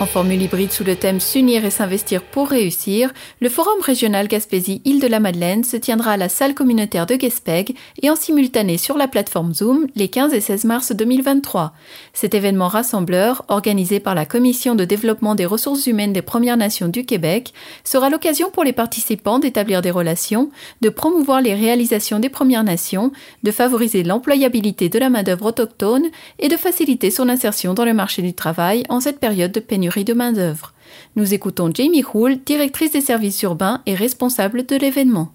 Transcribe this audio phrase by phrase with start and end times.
[0.00, 5.62] En formule hybride sous le thème S'unir et s'investir pour réussir, le Forum régional Gaspésie-Île-de-la-Madeleine
[5.62, 9.88] se tiendra à la salle communautaire de Guespeg et en simultané sur la plateforme Zoom
[9.96, 11.74] les 15 et 16 mars 2023.
[12.14, 16.88] Cet événement rassembleur, organisé par la Commission de développement des ressources humaines des Premières Nations
[16.88, 17.52] du Québec,
[17.84, 20.48] sera l'occasion pour les participants d'établir des relations,
[20.80, 23.12] de promouvoir les réalisations des Premières Nations,
[23.42, 26.06] de favoriser l'employabilité de la main-d'œuvre autochtone
[26.38, 29.89] et de faciliter son insertion dans le marché du travail en cette période de pénurie
[29.98, 30.72] de main-d'œuvre.
[31.16, 35.32] Nous écoutons Jamie Hull, directrice des services urbains et responsable de l'événement.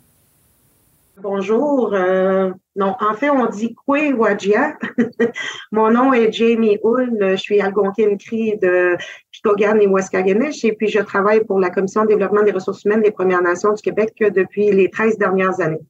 [1.21, 1.93] Bonjour.
[1.93, 4.77] Euh, non, en fait, on dit Kwe Wajia.
[5.71, 7.17] Mon nom est Jamie Hull.
[7.19, 8.97] Je suis algonquine cri de
[9.31, 13.01] Pikogan et Waskaganish et puis je travaille pour la Commission de développement des ressources humaines
[13.01, 15.81] des Premières Nations du Québec depuis les 13 dernières années.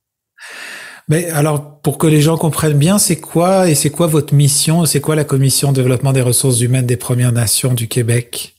[1.07, 4.85] Mais alors, pour que les gens comprennent bien, c'est quoi et c'est quoi votre mission?
[4.85, 8.54] C'est quoi la Commission de développement des ressources humaines des Premières Nations du Québec?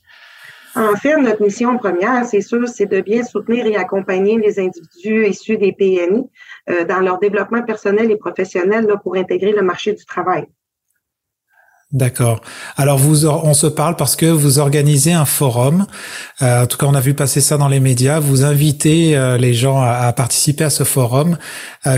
[0.77, 5.27] En fait, notre mission première, c'est sûr, c'est de bien soutenir et accompagner les individus
[5.27, 6.29] issus des PNI
[6.69, 10.45] euh, dans leur développement personnel et professionnel pour intégrer le marché du travail.
[11.93, 12.43] D'accord.
[12.77, 15.87] Alors vous, on se parle parce que vous organisez un forum.
[16.43, 18.19] Euh, en tout cas, on a vu passer ça dans les médias.
[18.19, 21.39] Vous invitez euh, les gens à, participer à ce forum,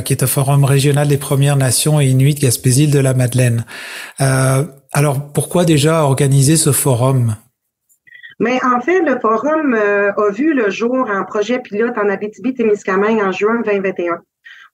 [0.04, 3.64] qui est un forum régional des Premières Nations et Inuit Gaspésie de la Madeleine.
[4.18, 7.34] alors pourquoi déjà organiser ce forum?
[8.38, 13.20] Mais en fait, le forum euh, a vu le jour en projet pilote en Abitibi-Témiscamingue
[13.20, 14.20] en juin 2021.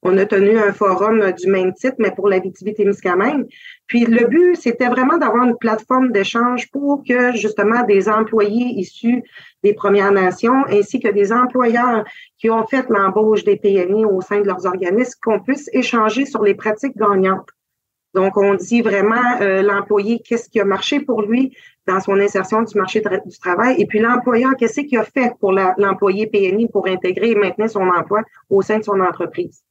[0.06, 3.46] On a tenu un forum du même titre, mais pour l'Abitibi-Témiscamingue.
[3.86, 9.22] Puis le but, c'était vraiment d'avoir une plateforme d'échange pour que justement des employés issus
[9.62, 12.04] des Premières Nations ainsi que des employeurs
[12.38, 16.42] qui ont fait l'embauche des PNI au sein de leurs organismes, qu'on puisse échanger sur
[16.42, 17.48] les pratiques gagnantes.
[18.14, 22.62] Donc, on dit vraiment euh, l'employé, qu'est-ce qui a marché pour lui, dans son insertion
[22.62, 23.74] du marché du travail.
[23.78, 27.86] Et puis l'employeur, qu'est-ce qu'il a fait pour l'employé PNI pour intégrer et maintenir son
[27.88, 29.62] emploi au sein de son entreprise?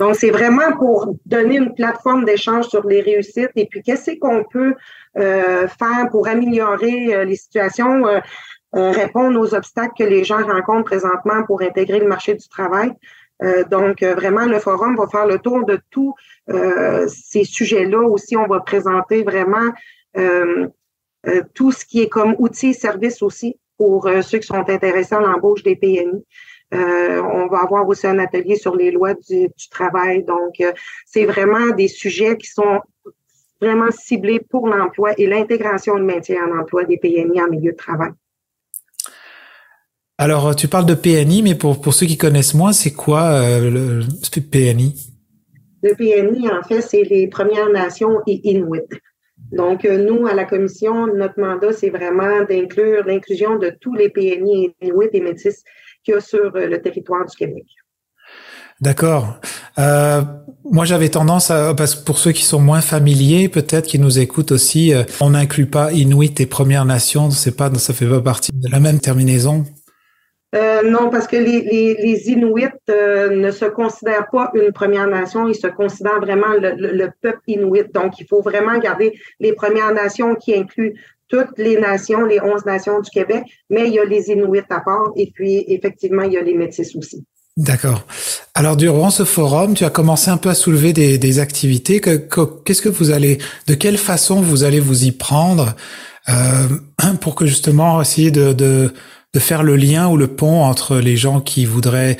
[0.00, 4.42] Donc, c'est vraiment pour donner une plateforme d'échange sur les réussites et puis qu'est-ce qu'on
[4.42, 4.74] peut
[5.18, 8.04] euh, faire pour améliorer euh, les situations,
[8.72, 12.92] répondre aux obstacles que les gens rencontrent présentement pour intégrer le marché du travail?
[13.70, 16.14] Donc, vraiment, le forum va faire le tour de tous
[16.48, 18.00] ces sujets-là.
[18.00, 19.70] Aussi, on va présenter vraiment
[21.26, 24.68] euh, tout ce qui est comme outils et services aussi pour euh, ceux qui sont
[24.68, 26.22] intéressés à l'embauche des PMI.
[26.74, 30.24] Euh, on va avoir aussi un atelier sur les lois du, travail.
[30.24, 30.54] Donc,
[31.06, 32.80] c'est vraiment des sujets qui sont
[33.60, 37.72] vraiment ciblés pour l'emploi et l'intégration et le maintien en emploi des PMI en milieu
[37.72, 38.10] de travail.
[40.18, 44.00] Alors, tu parles de PNI, mais pour, pour ceux qui connaissent moins, c'est quoi le,
[44.00, 44.94] le PNI?
[45.82, 48.88] Le PNI, en fait, c'est les Premières Nations et Inuit.
[49.52, 54.08] Donc, euh, nous, à la commission, notre mandat, c'est vraiment d'inclure l'inclusion de tous les
[54.08, 55.62] PNI et et métis
[56.04, 57.64] qu'il y a sur euh, le territoire du Québec.
[58.80, 59.38] D'accord.
[59.78, 60.22] Euh,
[60.64, 64.18] moi, j'avais tendance à, parce que pour ceux qui sont moins familiers, peut-être qui nous
[64.18, 67.30] écoutent aussi, on n'inclut pas Inuit et Premières Nations.
[67.30, 69.64] C'est pas, ça fait pas partie de la même terminaison.
[70.54, 75.54] Euh, non, parce que les, Inuits euh, ne se considèrent pas une Première Nation, ils
[75.54, 77.92] se considèrent vraiment le, peuple Inuit.
[77.92, 80.94] Donc, il faut vraiment garder les Premières Nations qui incluent
[81.28, 84.80] toutes les nations, les 11 nations du Québec, mais il y a les Inuits à
[84.80, 87.24] part et puis effectivement, il y a les Métis aussi.
[87.56, 88.04] D'accord.
[88.54, 92.00] Alors durant ce forum, tu as commencé un peu à soulever des, activités.
[92.00, 95.74] Qu'est-ce que vous allez, de quelle façon vous allez vous y prendre
[96.28, 98.92] euh, pour que justement essayer de
[99.38, 102.16] faire le lien ou le pont entre les gens qui voudraient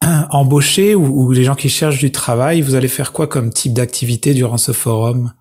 [0.30, 2.60] embaucher ou, les gens qui cherchent du travail.
[2.60, 5.32] Vous allez faire quoi comme type d'activité durant ce forum?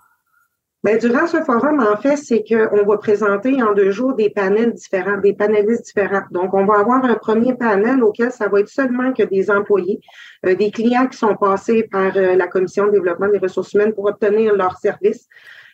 [0.84, 4.72] Bien, durant ce forum, en fait, c'est qu'on va présenter en deux jours des panels
[4.73, 6.22] différents, des panélistes différents.
[6.29, 10.00] Donc, on va avoir un premier panel auquel ça va être seulement que des employés,
[10.45, 13.94] euh, des clients qui sont passés par euh, la Commission de développement des ressources humaines
[13.94, 15.28] pour obtenir leurs services.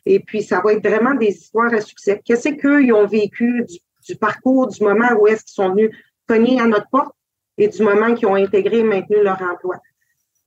[0.06, 2.22] Et puis, ça va être vraiment des histoires à succès.
[2.24, 3.80] Qu'est-ce qu'ils ont vécu du
[4.12, 5.92] du parcours, du moment où est-ce qu'ils sont venus
[6.28, 7.16] cogner à notre porte
[7.58, 9.78] et du moment qu'ils ont intégré et maintenu leur emploi.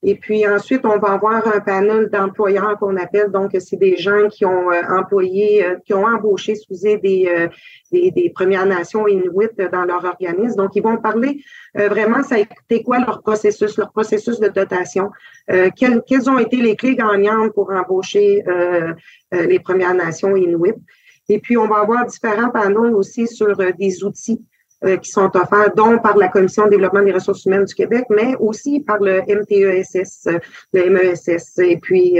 [0.07, 4.29] Et puis ensuite, on va avoir un panel d'employeurs qu'on appelle, donc c'est des gens
[4.29, 7.49] qui ont euh, employé, euh, qui ont embauché, sous des, euh,
[7.91, 10.57] des, des, Premières Nations Inuit dans leur organisme.
[10.57, 11.43] Donc, ils vont parler
[11.75, 15.11] vraiment, ça a été quoi leur processus, leur processus de dotation,
[15.49, 18.45] quelles, quelles ont été les clés gagnantes pour embaucher
[19.33, 20.75] les Premières Nations Inuit.
[21.29, 24.45] Et puis, on va avoir différents panneaux aussi sur euh, des outils
[24.85, 28.05] euh, qui sont offerts, dont par la Commission de développement des ressources humaines du Québec,
[28.11, 30.29] mais aussi par le MTESS,
[30.73, 32.19] le MESS, et puis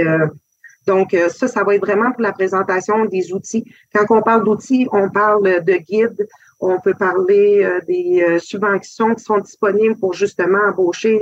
[0.87, 3.65] Donc, ça, ça va être vraiment pour la présentation des outils.
[3.93, 6.27] Quand on parle d'outils, on parle de guides,
[6.59, 11.19] on peut parler des subventions qui sont disponibles pour justement embaucher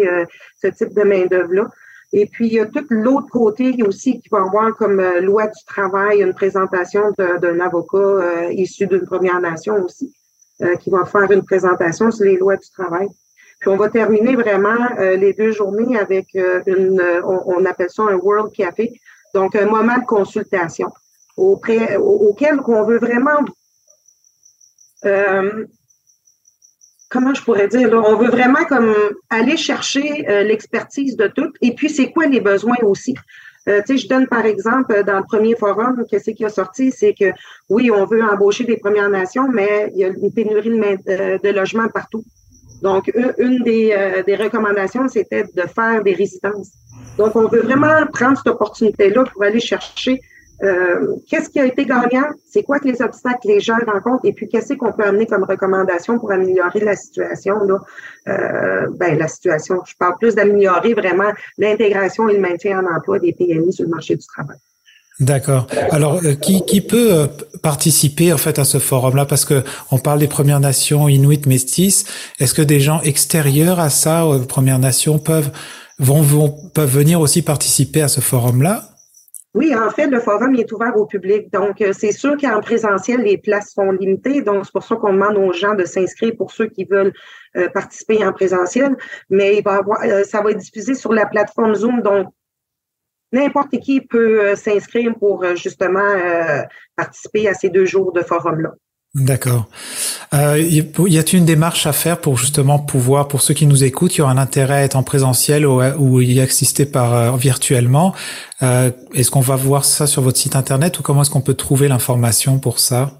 [0.61, 1.67] ce type de main-d'œuvre-là.
[2.15, 5.47] Et puis, il y a tout l'autre côté aussi qui va avoir comme euh, loi
[5.47, 10.13] du travail une présentation d'un avocat euh, issu d'une Première Nation aussi,
[10.61, 13.07] euh, qui va faire une présentation sur les lois du travail.
[13.59, 18.51] Puis on va terminer vraiment les deux journées avec une, on, appelle ça un World
[18.51, 18.91] Café,
[19.33, 20.89] donc un moment de consultation
[21.37, 23.39] auprès, auquel on veut vraiment
[27.13, 28.93] comment je pourrais dire, là, on veut vraiment comme
[29.29, 31.49] aller chercher euh, l'expertise de tout.
[31.61, 33.13] Et puis, c'est quoi les besoins aussi?
[33.69, 37.29] Euh, je donne par exemple dans le premier forum, qu'est-ce qui a sorti, c'est que
[37.69, 41.49] oui, on veut embaucher des Premières Nations, mais il y a une pénurie de, de
[41.59, 42.23] logements partout.
[42.81, 46.71] Donc, une des, euh, des recommandations, c'était de faire des résidences.
[47.17, 50.19] Donc, on veut vraiment prendre cette opportunité-là pour aller chercher
[50.61, 52.25] euh, qu'est-ce qui a été gagnant?
[52.49, 54.25] C'est quoi que les obstacles que les gens rencontrent?
[54.25, 57.55] Et puis, qu'est-ce qu'on peut amener comme recommandation pour améliorer la situation?
[57.63, 57.79] Là?
[58.27, 63.19] Euh, ben, la situation, je parle plus d'améliorer vraiment l'intégration et le maintien en emploi
[63.19, 64.57] des PMI sur le marché du travail.
[65.19, 65.67] D'accord.
[65.91, 67.27] Alors, euh, qui, qui peut
[67.61, 69.25] participer en fait à ce forum-là?
[69.25, 72.05] Parce que on parle des Premières Nations, Inuit, Métis.
[72.39, 75.51] Est-ce que des gens extérieurs à ça, aux Premières Nations, peuvent
[75.99, 78.92] vont, vont peuvent venir aussi participer à ce forum-là?
[79.53, 81.51] Oui, en fait, le forum est ouvert au public.
[81.53, 84.41] Donc, euh, c'est sûr qu'en présentiel, les places sont limitées.
[84.41, 87.13] Donc, c'est pour ça qu'on demande aux gens de s'inscrire pour ceux qui veulent
[87.55, 88.95] euh, participer en présentiel.
[89.29, 92.01] Mais il va avoir, euh, ça va être diffusé sur la plateforme Zoom.
[92.01, 92.33] Donc,
[93.31, 96.13] n'importe qui peut s'inscrire pour justement
[96.95, 98.73] participer à ces deux jours de forum-là.
[99.15, 99.67] D'accord.
[100.33, 104.09] Euh, y a-t-il une démarche à faire pour justement pouvoir, pour ceux qui nous écoutent,
[104.09, 108.15] qui ont un intérêt à être en présentiel ou, ou y assister par euh, virtuellement
[108.63, 111.53] euh, Est-ce qu'on va voir ça sur votre site internet ou comment est-ce qu'on peut
[111.53, 113.11] trouver l'information pour ça?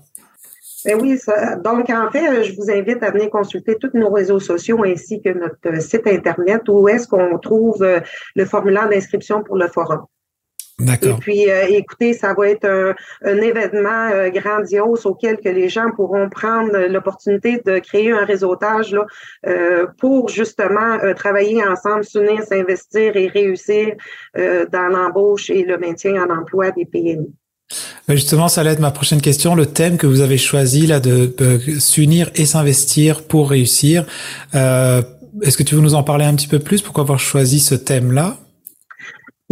[0.84, 4.39] Ben oui, ça, donc en fait, je vous invite à venir consulter tous nos réseaux
[4.39, 8.00] sociaux ainsi que notre site internet où est-ce qu'on trouve euh,
[8.36, 10.06] le formulaire d'inscription pour le forum.
[10.88, 15.92] Et puis, euh, écoutez, ça va être un, événement euh, grandiose auquel que les gens
[15.96, 19.06] pourront prendre l'opportunité de créer un réseautage là,
[19.48, 23.96] euh, pour justement travailler ensemble, s'unir, s'investir et réussir
[24.36, 27.34] dans l'embauche et le maintien en emploi des PMI.
[28.08, 29.56] Justement, ça allait être ma prochaine question.
[29.56, 31.34] Le thème que vous avez choisi là de,
[31.80, 34.06] s'unir et s'investir pour réussir.
[34.54, 36.82] Est-ce que tu veux nous en parler un petit peu plus?
[36.82, 38.38] Pourquoi avoir choisi ce thème-là?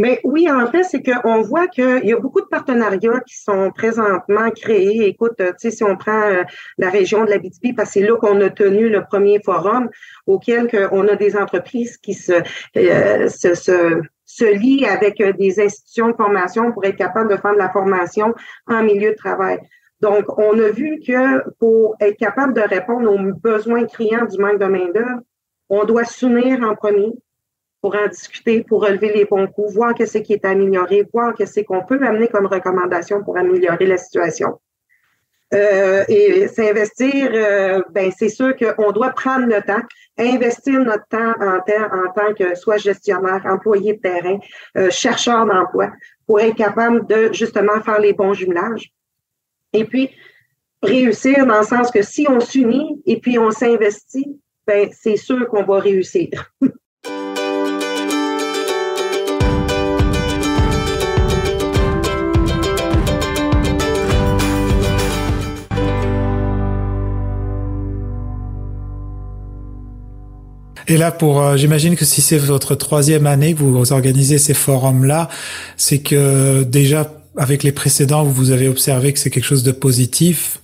[0.01, 3.69] Mais oui, en fait, c'est qu'on voit qu'il y a beaucoup de partenariats qui sont
[3.69, 5.06] présentement créés.
[5.06, 6.42] Écoute, tu sais, si on prend euh,
[6.80, 9.92] la région de la BTP, parce que c'est là qu'on a tenu le premier forum
[10.25, 12.33] auquel on a des entreprises qui se,
[12.77, 17.38] euh, se, se, se lient avec euh, des institutions de formation pour être capable de
[17.38, 18.33] faire de la formation
[18.65, 19.59] en milieu de travail.
[20.00, 24.57] Donc, on a vu que pour être capable de répondre aux besoins criants du manque
[24.57, 25.21] de main-d'œuvre,
[25.69, 27.12] on doit s'unir en premier,
[27.81, 31.62] pour en discuter, pour relever les bons coups, voir qu'est-ce qui est amélioré, voir qu'est-ce
[31.62, 34.60] qu'on peut amener comme recommandation pour améliorer la situation.
[35.54, 39.81] Euh, et s'investir, euh, ben c'est sûr qu'on doit prendre le temps,
[40.18, 44.39] investir notre temps en, en tant que soit gestionnaire, employé de terrain,
[44.78, 45.92] euh, chercheur d'emploi,
[46.25, 48.94] pour être capable de justement faire les bons jumelages.
[49.73, 50.09] Et puis,
[50.81, 55.50] réussir dans le sens que si on s'unit et puis on s'investit, ben c'est sûr
[55.50, 56.30] qu'on va réussir.
[70.92, 74.54] Et là, pour, euh, j'imagine que si c'est votre troisième année que vous organisez ces
[74.54, 75.30] forums-là,
[75.78, 80.60] c'est que déjà avec les précédents, vous avez observé que c'est quelque chose de positif.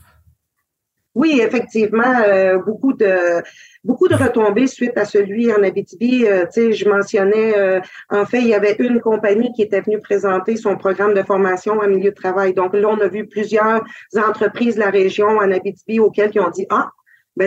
[1.15, 3.41] Oui, effectivement, euh, beaucoup de
[3.85, 6.25] beaucoup de retombées suite à celui en Abitibi.
[6.25, 7.79] Euh, je mentionnais,
[8.09, 11.79] en fait, il y avait une compagnie qui était venue présenter son programme de formation
[11.79, 12.53] en milieu de travail.
[12.53, 13.81] Donc là, on a vu plusieurs
[14.13, 16.89] entreprises de la région en Abitibi auxquelles ils ont dit, ah,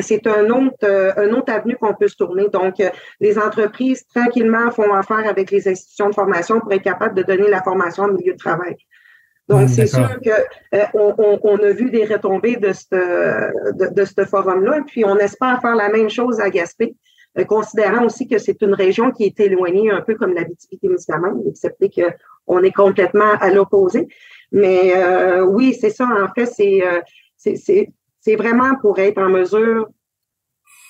[0.03, 2.49] c'est un autre, euh, un autre avenue qu'on peut se tourner.
[2.49, 7.15] Donc, euh, les entreprises tranquillement font affaire avec les institutions de formation pour être capables
[7.15, 8.77] de donner la formation au milieu de travail.
[9.49, 10.31] Donc, hmm, c'est sûr que
[10.75, 15.17] euh, on, on, a vu des retombées de ce de, de ce forum-là, puis on
[15.17, 16.95] espère faire la même chose à Gaspé,
[17.49, 20.45] considérant aussi que c'est une région qui est éloignée un peu comme la
[20.81, 21.91] témiscamingue excepté
[22.47, 24.07] qu'on est complètement à l'opposé.
[24.53, 24.95] Mais
[25.43, 26.05] oui, c'est ça.
[26.05, 26.83] En fait, c'est
[27.37, 27.91] c'est
[28.21, 29.89] c'est vraiment pour être en mesure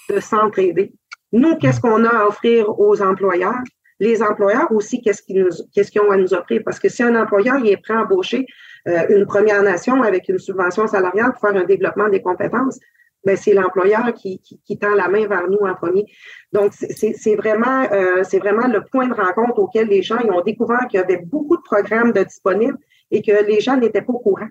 [0.09, 0.93] de s'entraider.
[1.33, 3.63] Nous, qu'est-ce qu'on a à offrir aux employeurs?
[4.01, 6.63] les employeurs aussi, qu'est-ce qu'ils ont à nous offrir?
[6.65, 8.47] Parce que si un employeur est prêt à embaucher
[8.89, 12.79] euh, une Première Nation avec une subvention salariale pour faire un développement des compétences,
[13.23, 14.41] ben c'est l'employeur qui,
[14.81, 16.07] tend la main vers nous en premier.
[16.53, 20.99] Donc, c'est vraiment, euh, vraiment le point de rencontre auquel les gens ont découvert qu'il
[20.99, 22.79] y avait beaucoup de programmes disponibles
[23.11, 24.49] et que les gens n'étaient pas au courant.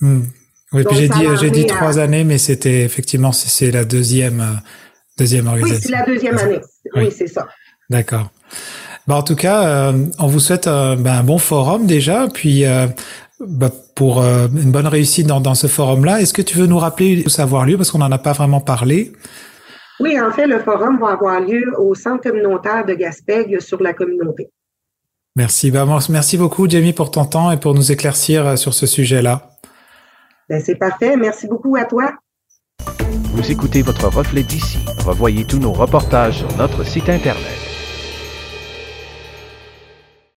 [0.00, 0.22] Hmm.
[0.74, 4.58] Oui, puis j'ai dit, j'ai dit trois années, mais c'était effectivement, c'est la deuxième, euh,
[5.16, 5.76] deuxième organisation.
[5.76, 6.60] Oui, c'est la deuxième année.
[6.96, 7.46] Oui, c'est ça.
[7.88, 8.30] D'accord.
[9.06, 12.64] Bah, en tout cas, euh, on vous souhaite euh, ben, un bon forum déjà, puis
[13.38, 16.20] bah, pour une bonne réussite dans, dans ce forum-là.
[16.20, 17.76] Est-ce que tu veux nous rappeler où ça va avoir lieu?
[17.76, 19.12] Parce qu'on n'en a pas vraiment parlé?
[20.00, 23.92] Oui, en fait, le forum va avoir lieu au centre communautaire de Gaspègue sur la
[23.92, 24.50] communauté.
[25.36, 25.70] Merci.
[25.70, 29.53] Bah, merci beaucoup, Jamie, pour ton temps et pour nous éclaircir sur ce sujet-là.
[30.48, 31.16] Ben, c'est parfait.
[31.16, 32.12] Merci beaucoup à toi.
[33.34, 34.78] Vous écoutez votre reflet d'ici.
[35.04, 37.63] Revoyez tous nos reportages sur notre site Internet.